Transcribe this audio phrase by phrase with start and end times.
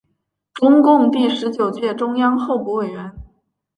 [0.55, 3.13] 中共第十九届中央候补委员。